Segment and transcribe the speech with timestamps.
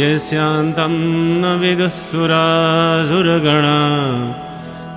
[0.00, 0.94] यस्यान्तं
[1.42, 3.78] न विदुःसुरासुरगणा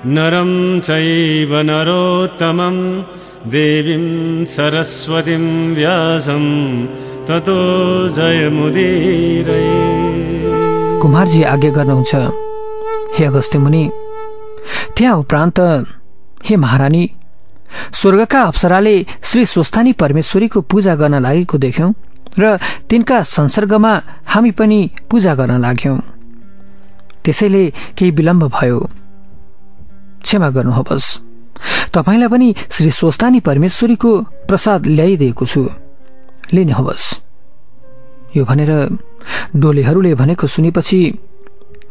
[0.05, 2.77] नरं चैव नरोत्तमं।
[3.51, 4.05] देवीं
[4.45, 5.45] सरस्वतीं
[5.75, 6.45] व्यासं
[7.27, 7.57] ततो
[8.09, 9.79] जयमुदीरये।
[11.01, 12.13] कुमारजी आज्ञा गर्नुहुन्छ
[13.15, 13.83] हे अगस्त्य मुनि
[14.97, 15.57] त्यहाँ उपरान्त
[16.45, 17.03] हे महारानी
[17.93, 21.91] स्वर्गका अप्सराले श्री स्वस्थानी परमेश्वरीको पूजा गर्न लागेको देख्यौं।
[22.39, 22.57] र
[22.89, 25.99] तिनका संसर्गमा हामी पनि पूजा गर्न लाग्यौं।
[27.25, 28.89] त्यसैले केही विलम्ब भयो।
[30.23, 31.19] क्षमा गर्नुहोस्।
[31.93, 35.69] तपाईँलाई पनि श्री स्वस्थानी परमेश्वरीको प्रसाद ल्याइदिएको छु।
[36.53, 37.21] लिनुहोस्।
[38.35, 38.71] यो भनेर
[39.55, 40.99] डोलेहरूले भनेको सुनेपछि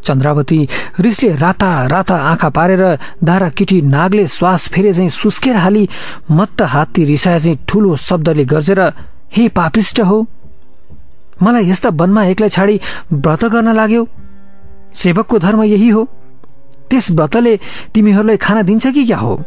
[0.05, 0.69] चन्द्रावती
[1.01, 5.89] रिसले राता राता आँखा पारेर दारा किटी नागले श्वास फेरे चाहिँ सुस्केर हाली
[6.31, 8.81] मत्त हात्ती रिसाए चाहिँ ठूलो शब्दले गर्जेर
[9.37, 10.27] हे पापिष्ट हो
[11.43, 12.81] मलाई यस्ता वनमा एक्लै छाडी
[13.13, 14.09] व्रत गर्न लाग्यो।
[14.95, 16.05] सेवकको धर्म यही हो।
[16.91, 17.57] त्यस व्रतले
[17.95, 19.41] तिमीहरूलाई खाना दिन्छ कि क्या हो?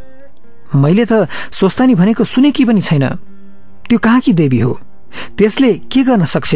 [0.76, 3.06] मैले त स्वस्थानी भनेको सुनेकी पनि छैन।
[3.90, 4.80] त्यो कहाँ कि देवी हो?
[5.38, 6.56] त्यसले के गर्न सक्छ?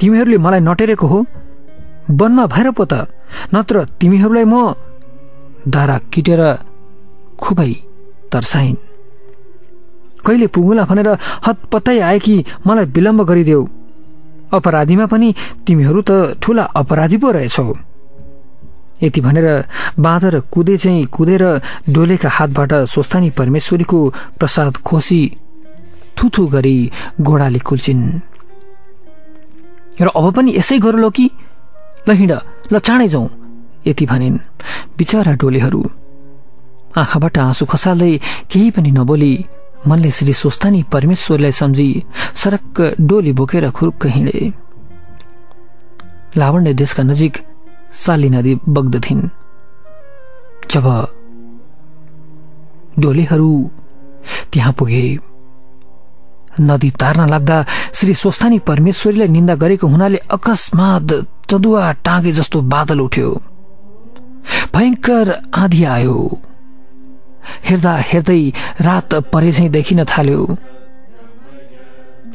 [0.00, 1.24] तिमीहरूले मलाई नटेरेको हो?
[2.10, 3.06] वनमा भएर पो त
[3.54, 4.74] नत्र तिमीहरूलाई म
[5.68, 6.42] दारा किटेर
[7.40, 7.72] खुबै
[8.32, 8.89] तर्साइन्।
[10.26, 11.08] कहिले पुगुला भनेर
[11.46, 12.34] हतपत्तै आए कि
[12.66, 13.62] मलाई विलम्ब गरिदेऊ।
[14.52, 15.28] अपराधीमा पनि
[15.66, 16.10] तिमीहरू त
[16.42, 17.66] ठुला अपराधी पो रहेछौ।
[19.02, 19.46] यति भनेर
[19.98, 21.42] बाँदर कुदे चाहिँ कुदेर
[21.88, 23.98] डोलेका हातबाट स्वस्थानी परमेश्वरीको
[24.38, 25.20] प्रसाद खोसी
[26.16, 26.76] थुथु गरी
[27.20, 28.02] घोडाले कुल्चिन्।
[30.00, 31.26] र अब पनि यसै गरौँ कि?
[32.08, 32.32] ल हिँड
[32.72, 33.28] ल चाँडै जाउँ
[33.86, 34.38] यति भनिन्
[34.98, 35.80] बिचरा डोलेहरू।
[36.98, 38.12] आँखाबाट आँसु खसाल्दै
[38.50, 39.32] केही पनि नबोली
[39.86, 41.88] मनले श्री स्वस्थानी परमेश्वरलाई सम्झी
[42.34, 44.52] सरक्क डोली बोकेर खुरुक्क हिँडे।
[46.36, 47.38] लावण्य देशका नजिक
[47.92, 49.22] साली नदी बग्दथिन्।
[50.70, 50.86] जब
[52.98, 53.70] डोलेहरू
[54.52, 55.18] त्यहाँ पुगे
[56.60, 57.64] नदी तार्न लाग्दा
[57.94, 61.12] श्री स्वस्थानी परमेश्वरीलाई निन्दा गरेको हुनाले अकस्मात
[61.50, 63.30] चदुवा टाँगे जस्तो बादल उठ्यो।
[64.74, 66.16] भयङ्कर आँधी आयो।
[67.68, 68.42] हेर्दा हेर्दै
[68.80, 70.40] रात परे झैँ देखिन थाल्यो।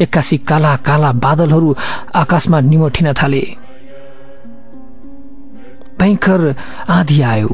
[0.02, 1.69] एक्कासी काला काला बादलहरू
[2.16, 3.44] आकाशमा निमोठिन थाले।
[6.00, 6.42] भयङ्कर
[6.90, 7.52] आँधी आयो।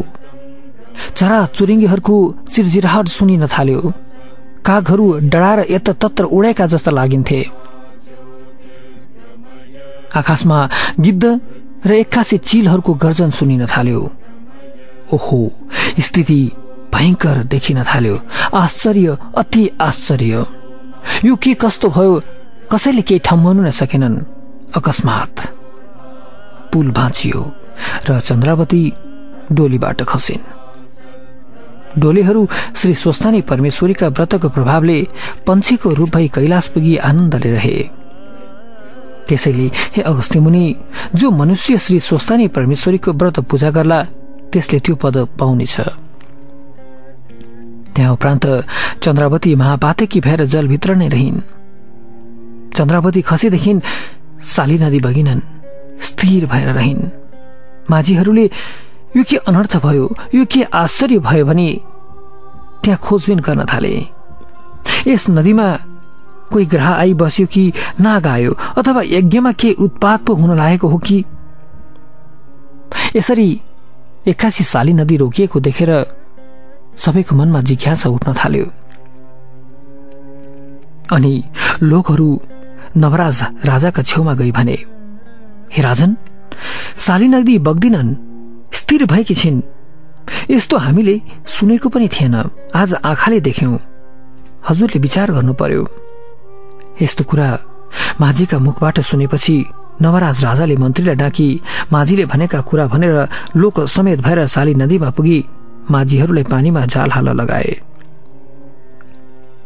[1.18, 2.16] चरा चुरिङ्गीहरूको
[2.54, 3.82] चिरजिराहट सुनिन थाल्यो।
[4.66, 7.42] कागहरू डढाएर यत्र उडेका जस्ता लागिन्थे।
[10.16, 10.60] आकाशमा
[11.00, 11.26] गिद्ध
[11.86, 14.02] र एक्कासी चिलहरूको गर्जन सुनिन थाल्यो।
[15.14, 15.40] ओहो
[16.00, 16.42] स्थिति
[16.94, 18.16] भयङ्कर देखिन थाल्यो।
[18.54, 20.46] आश्चर्य अति आश्चर्य।
[21.26, 22.22] यो के कस्तो भयो?
[22.72, 24.18] कसैले केही ठम्माउनु नै सकेनन्
[24.76, 25.34] अकस्मात।
[26.74, 27.42] पुल भाँचियो
[28.10, 28.84] र चन्द्रावती
[29.52, 30.44] डोलीबाट खसिन्।
[32.00, 34.98] डोलीहरू श्री स्वस्थानी परमेश्वरीका व्रतको प्रभावले
[35.48, 37.78] पन्छीको रूप भई कैलाश पुगी आनन्दले रहे।
[39.28, 40.76] त्यसैले हे अगस्त्य मुनि
[41.16, 44.00] जो मनुष्य श्री स्वस्थानी परमेश्वरीको व्रत पूजा गर्ला
[44.52, 45.76] त्यसले त्यो पद पाउनेछ।
[47.96, 48.46] त्यहाँ उपरान्त
[49.04, 51.40] चन्द्रावती महापातकी भएर जलभित्र नै रहिन्।
[52.76, 53.74] चन्द्रावती खसेदेखि
[54.46, 55.42] साली नदी बगिनन्
[56.00, 57.10] स्थिर भएर रहिन्।
[57.90, 58.46] माझीहरूले
[59.18, 60.06] यो के अनर्थ भयो
[60.36, 61.70] यो के आश्चर्य भयो भने
[62.84, 63.94] त्यहाँ खोजबिन गर्न थाले।
[65.08, 65.68] यस नदीमा
[66.52, 67.64] कोही ग्रह आई बस्यो कि
[68.02, 71.24] नाग आयो अथवा यज्ञमा के उत्पात पो हुन लागेको हो कि?
[73.16, 73.50] यसरी
[74.28, 75.92] एक्कासी साली नदी रोकिएको देखेर
[76.98, 78.66] सबैको मनमा जिज्ञासा उठ्न थाल्यो।
[81.12, 81.34] अनि
[81.84, 82.30] लोकहरू
[82.98, 84.78] नवराज राजाका छेउमा गई भने
[85.74, 86.16] हे राजन
[86.98, 88.16] साली नदी बग्दिनन्
[88.74, 89.62] स्थिर भएकी छिन्।
[90.52, 91.16] यस्तो हामीले
[91.48, 92.36] सुनेको पनि थिएन
[92.76, 93.78] आज आँखाले देख्यौं।
[94.70, 95.88] हजुरले विचार गर्नु पर्यो
[97.02, 97.48] यस्तो कुरा
[98.22, 99.56] माझीका मुखबाट सुनेपछि
[100.02, 101.48] नवराज राजाले मन्त्रीलाई डाकी
[101.92, 103.16] माझीले भनेका कुरा भनेर
[103.56, 105.40] लोक समेत भएर साली नदीमा पुगी
[105.92, 107.72] माझीहरूलाई पानीमा जाल हाल लगाए।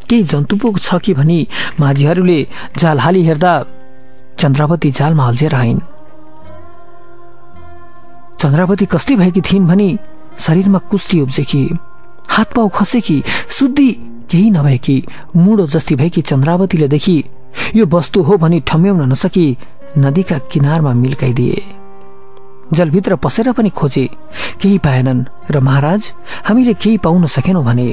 [0.10, 1.40] केही जन्तुपुग छ कि भनी
[1.80, 2.40] माझीहरूले
[2.78, 3.54] जाल हाली हेर्दा
[4.40, 5.80] चन्द्रावती जालमा अल्झेर आइन्।
[8.40, 9.90] चन्द्रावती कस्तै भएकी थिइन् भनी
[10.40, 11.64] शरीरमा कुस्ती उब्जेकी
[12.30, 13.18] हात पाउ खसेकी
[13.50, 13.90] शुद्धि
[14.32, 14.98] केही नभएकी
[15.36, 17.18] मुडो जस्ती भएकी चन्द्रावतीले देखि
[17.76, 19.48] यो वस्तु हो भनी ठम्याउन नसकी
[19.98, 21.62] नदीका किनारमा मिल्काइदिए।
[22.74, 24.06] जलभित्र पसेर पनि खोजे।
[24.62, 26.12] केही पाएनन् र महाराज
[26.48, 27.88] हामीले केही पाउन सकेनौँ भने।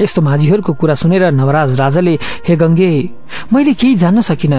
[0.00, 2.14] यस्तो माझीहरूको कुरा सुनेर नवराज राजाले
[2.48, 2.90] हे गङ्गे
[3.52, 4.54] मैले केही जान्न सकिन।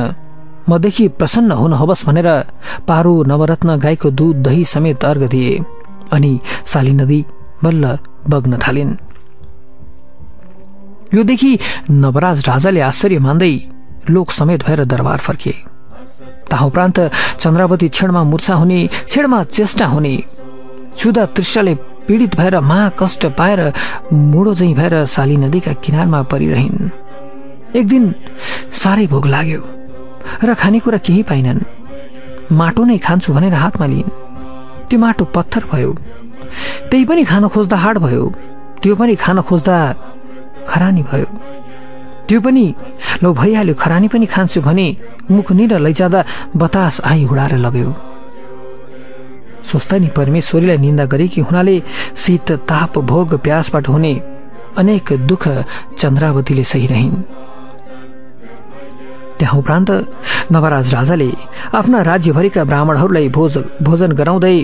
[0.69, 2.29] मदेखि प्रसन्न हुन होस् भनेर
[2.87, 5.59] पारो नवरत्न गाईको दुध दही समेत अर्घ दिए।
[6.11, 7.25] अनि साली नदी
[7.63, 7.97] बल्ल
[8.29, 8.93] बग्न थालिन्।
[11.13, 11.51] योदेखि
[11.91, 13.53] नवराज राजाले आश्चर्य मान्दै
[14.09, 15.53] लोक समेत भएर दरबार फर्के
[16.51, 16.99] ता उपरान्त
[17.39, 18.79] चन्द्रावती क्षणमा मूर्छा हुने
[19.09, 20.15] क्षणमा चेष्टा हुने
[20.97, 21.73] छुदा तृष्यले
[22.07, 23.61] पीडित भएर महाकष्ट पाएर
[24.13, 26.89] मुडो चाहिँ भएर साली नदीका किनारमा परिरहन्।
[27.77, 28.03] एक दिन
[28.73, 29.61] साह्रै भोग लाग्यो
[30.43, 31.59] र खानेकुरा केही पाइनन्।
[32.51, 34.09] माटो नै खान्छु भनेर हातमा लिइन्।
[34.89, 35.91] त्यो माटो पत्थर भयो।
[36.89, 38.23] त्यही पनि खान खोज्दा हाड भयो।
[38.81, 39.75] त्यो पनि खान खोज्दा
[40.69, 41.27] खरानी भयो।
[42.29, 42.65] त्यो पनि
[43.23, 44.87] लौ भइहाल्यो खरानी पनि खान्छु भने
[45.31, 46.23] मुख निर लैजाँदा
[46.55, 47.89] बतास आई हुडाएर लग्यो।
[49.99, 51.75] नि परमेश्वरीलाई निन्दा गरेकी हुनाले
[52.15, 54.13] शीत ताप भोग प्यासबाट हुने
[54.77, 55.43] अनेक दुःख
[55.99, 57.15] चन्द्रावतीले सही रहिन्।
[59.37, 59.89] त्यहाँ उपरान्त
[60.51, 61.29] नवराज राजाले
[61.73, 64.57] आफ्ना राज्यभरिका ब्राह्मणहरूलाई भोज भोजन गराउँदै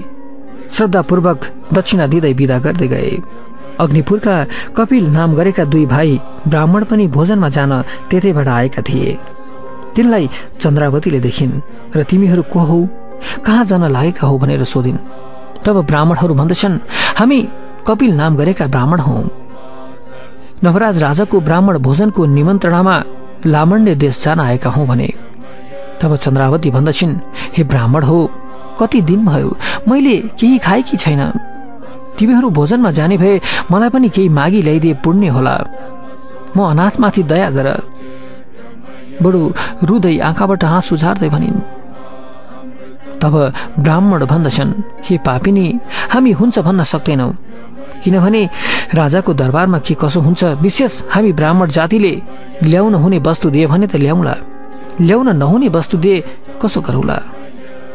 [0.76, 1.40] श्रद्धापूर्वक
[1.74, 3.12] दक्षिणा दिँदै विदा गर्दै गए।
[3.80, 4.36] अग्निपुरका
[4.77, 7.72] कपिल नाम गरेका दुई भाइ ब्राह्मण पनि भोजनमा जान
[8.10, 9.18] त्यतैबाट आएका थिए।
[9.95, 10.30] तिनलाई
[10.60, 11.62] चन्द्रावतीले देखिन्
[11.95, 12.80] र तिमीहरू को हौ?
[13.45, 14.98] कहाँ जान लागेका हौ भनेर सोधिन्।
[15.66, 16.80] तब ब्राह्मणहरू भन्दछन्
[17.19, 17.39] हामी
[17.88, 19.18] कपिल नाम गरेका ब्राह्मण हौ।
[20.63, 22.95] नवराज राजाको ब्राह्मण भोजनको निमन्त्रणामा
[23.45, 25.10] लामण्य देश जान आएका हौ भने।
[26.01, 27.16] तब चन्द्रावती भन्दछिन्
[27.57, 28.19] हे ब्राह्मण हो
[28.80, 29.57] कति दिन भयो?
[29.88, 31.21] मैले केही खाएकी छैन।
[32.18, 33.34] तिमीहरू भोजनमा जाने भए
[33.72, 35.56] मलाई पनि केही मागी ल्याइदिए पुण्य होला।
[36.56, 37.68] म अनाथमाथि दया गर।
[39.24, 39.42] बडो
[39.88, 41.60] रुदै आँखाबाट हाँस झार्दै भनिन्
[43.22, 43.36] तब
[43.80, 44.72] ब्राह्मण भन्दछन्
[45.06, 45.66] हे पापिनी
[46.14, 47.30] हामी हुन्छ भन्न सक्दैनौ।
[48.04, 48.42] किनभने
[49.00, 52.14] राजाको दरबारमा के कसो हुन्छ विशेष हामी ब्राह्मण जातिले
[52.64, 54.36] ल्याउन हुने वस्तु दिए भने त ल्याउला
[55.07, 56.24] ल्याउन नहुने वस्तु दिए
[56.62, 57.18] कसो गरौला?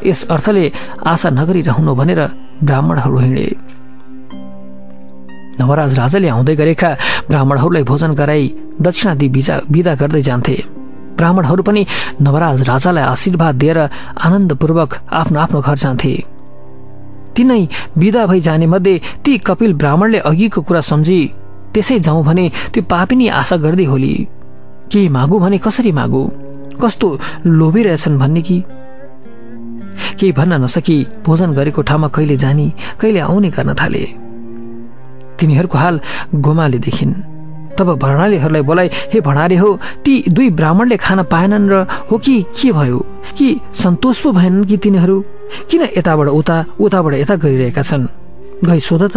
[0.04, 0.64] यस अर्थले
[1.12, 2.20] आशा नगरिरहनु भनेर
[2.64, 3.46] ब्राह्मणहरू हिँडे।
[5.60, 6.90] नवराज राजाले आउँदै गरेका
[7.28, 8.44] ब्राह्मणहरूलाई भोजन गराई
[8.80, 9.26] दक्षिणा दि
[9.74, 10.56] विदा गर्दै जान्थे।
[11.18, 11.82] ब्राह्मणहरू पनि
[12.20, 13.78] नवराज राजालाई आशीर्वाद दिएर
[14.24, 14.90] आनन्दपूर्वक
[15.20, 16.12] आफ्नो आफ्नो घर जान्थे।
[17.36, 17.62] तिनै
[17.96, 21.20] विदा भई जाने मध्ये ती कपिल ब्राह्मणले अघिको कुरा सम्झी
[21.74, 24.14] त्यसै जाउँ भने त्यो पापिनी आशा गर्दै होली।
[24.90, 26.22] के मागु भने कसरी मागु?
[26.82, 27.08] कस्तो
[27.46, 28.58] लोभी रहेछन् भन्ने कि?
[30.18, 32.66] केही भन्न नसकी भोजन गरेको ठाउँमा कहिले जाने
[33.00, 34.04] कहिले आउने गर्न थाले।
[35.40, 36.00] तिनीहरूको हाल
[36.34, 37.14] गोमाले देखिन्।
[37.78, 39.68] तब भणालीहरूलाई बोलाए हे भणारे हो
[40.04, 41.74] ती दुई ब्राह्मणले खान पाएनन् र
[42.10, 42.98] हो कि के भयो?
[43.38, 45.16] कि सन्तोष पो भएनन् कि तिनीहरू?
[45.70, 48.04] किन यताबाट उता उताबाट यता गरिरहेका छन्?
[48.64, 49.02] गई सोध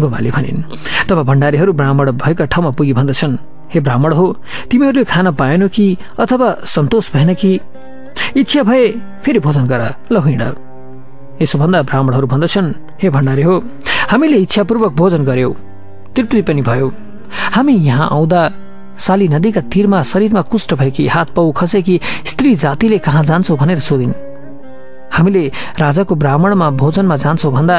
[0.00, 0.62] गोमाले भनिन्
[1.08, 3.38] तब भण्डारीहरू ब्राह्मण भएका ठाउँमा पुगी भन्दछन्।
[3.72, 4.26] हे ब्राह्मण हो
[4.70, 5.86] तिमीहरूले खान पाएनौ कि
[6.18, 7.60] अथवा सन्तोष भएन कि?
[8.36, 8.88] इच्छा भए
[9.22, 10.42] फेरि भोजन गर ल हिँड।
[11.42, 12.68] यसोभन्दा ब्राह्मणहरू भन्दछन्
[13.02, 13.54] हे भण्डारी हो
[14.14, 15.54] हामीले इच्छापूर्वक भोजन गर्यौँ।
[16.14, 16.88] तृप्ति पनि भयो।
[17.54, 18.40] हामी यहाँ आउँदा
[18.96, 24.14] साली नदीका तीरमा शरीरमा कुष्ठ भएकी हात पाउ खसेकी स्त्री जातिले कहाँ जान्छौ भनेर सोधिन्।
[25.10, 25.42] हामीले
[25.82, 27.78] राजाको ब्राह्मणमा भोजनमा जान्छौ भन्दा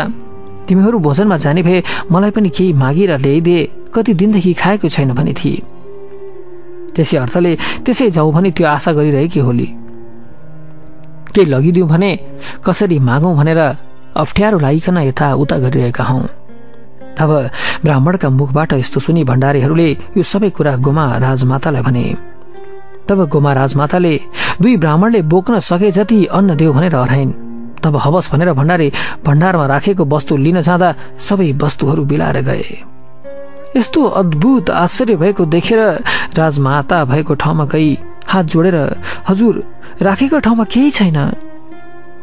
[0.68, 3.64] तिमीहरू भोजनमा जाने भए मलाई पनि केही मागेर ल्याइदिए
[3.96, 5.64] कति दिनदेखि खाएको छैन भने थिए।
[6.96, 9.68] त्यसै अर्थले त्यसै जाउँ भने त्यो आशा गरिरहेकी होली।
[11.32, 12.12] केही लगिदिउँ भने
[12.60, 13.62] कसरी मागौँ भनेर
[14.16, 16.20] अप्ठ्यारो लागिकन यता उता गरिरहेका हौ।
[17.18, 17.32] तब
[17.84, 22.06] ब्राह्मणका मुखबाट यस्तो सुनि भण्डारीहरूले यो सबै कुरा गोमा राजमातालाई भने
[23.08, 24.14] तब गोमा राजमाताले
[24.62, 27.32] दुई ब्राह्मणले बोक्न सके जति अन्न देऊ भनेर हराइन्।
[27.84, 28.92] तब हवस भनेर भण्डारी
[29.26, 32.66] भण्डारमा राखेको वस्तु लिन जाँदा सबै वस्तुहरू बिलाएर गए।
[33.78, 35.80] यस्तो अद्भुत आश्चर्य भएको देखेर
[36.38, 38.78] राजमाता भएको ठाउँमा गई हात जोडेर
[39.30, 39.64] हजुर
[40.02, 41.18] राखेको ठाउँमा केही छैन।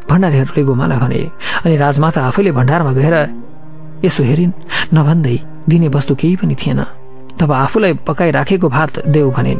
[0.09, 1.21] भण्डारीहरूले गोमालाई भने
[1.65, 3.15] अनि राजमाता आफैले भण्डारमा गएर
[4.05, 4.51] यसो हेरिन्
[4.93, 5.37] नभन्दै
[5.69, 6.83] दिने वस्तु केही पनि थिएन।
[7.39, 9.59] तब आफूलाई पकाइराखेको भात देऊ भनिन्।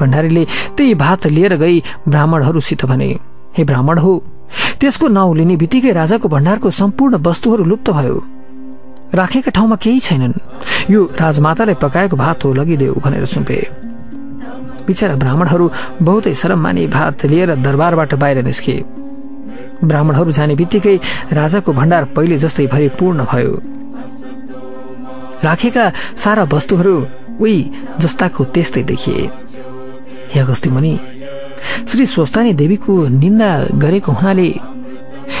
[0.00, 0.44] भण्डारीले
[0.76, 3.10] त्यही भात लिएर गई ब्राह्मणहरूसित भने
[3.56, 4.12] हे ब्राह्मण हो
[4.80, 8.16] त्यसको नाउँ लिने बित्तिकै राजाको भण्डारको सम्पूर्ण वस्तुहरू लुप्त भयो।
[9.14, 10.32] राखेका ठाउँमा केही छैनन्।
[10.90, 13.58] यो राजमातालाई पकाएको भात हो लगिदेऊ भनेर सुम्पे।
[14.86, 15.70] बिचरा ब्राह्मणहरू
[16.02, 18.76] बहुतै शरम माने भात लिएर दरबारबाट बाहिर निस्के।
[19.84, 20.96] ब्राह्मणहरू जाने बित्तिकै
[21.32, 23.54] राजाको भण्डार पहिले जस्तै भरिपूर्ण भयो।
[25.44, 25.84] राखेका
[26.16, 26.94] सारा वस्तुहरू
[27.40, 27.58] उही
[28.00, 29.30] जस्ताको त्यस्तै देखिए।
[30.34, 30.94] हे मुनि
[31.88, 33.50] श्री स्वस्तानी देवीको निन्दा
[33.82, 34.48] गरेको हुनाले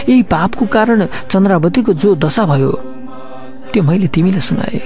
[0.08, 2.72] यही पापको कारण चन्द्रावतीको जो दशा भयो
[3.72, 4.80] त्यो मैले तिमीलाई सुनाए।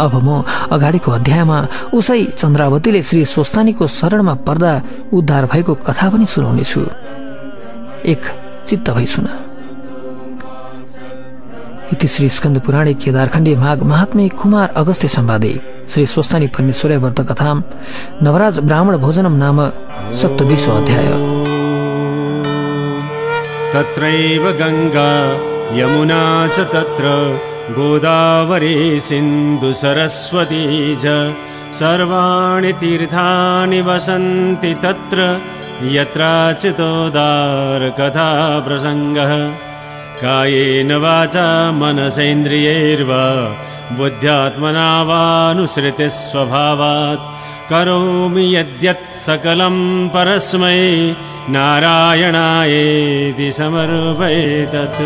[0.00, 1.58] अब म अगाडिको अध्यायमा
[1.92, 4.72] उसै चन्द्रावतीले श्री स्वस्तानीको शरणमा पर्दा
[5.12, 6.82] उद्धार भएको कथा पनि सुनाउनेछु।
[8.06, 8.26] एक
[8.68, 9.28] चित्त भई सुन।
[11.92, 15.52] इति श्री स्कन्द पुराणे केदारखण्डे माघ महात्मे कुमार अगस्त्य सम्वादे।
[15.90, 17.54] श्री स्वस्तानी परमेश्वर व्रत कथा
[18.22, 19.68] नवराज ब्राह्मण भोजनम नाम
[20.14, 21.08] सप्तविशो अध्याय।
[23.72, 25.10] तत्रैव गङ्गा
[25.78, 27.04] यमुना च तत्र
[27.70, 31.06] गोदावरी सिन्धु सरस्वती च।
[31.74, 35.40] सर्वाणि तीर्थानि वसन्ति तत्र।
[35.94, 36.80] यत्राचितोदारकथा
[38.66, 39.32] प्रसङ्गः
[40.22, 41.46] कायेन वाचा
[41.80, 43.24] मनसेन्द्रियैर्वा
[43.98, 46.08] बुद्ध्यात्मना वानुसृतिस्वभावात्।
[47.70, 49.76] करोमि यद्यत् सकलं
[50.14, 50.80] परस्मै
[51.54, 55.00] नारायणायेति समर्पयेतत्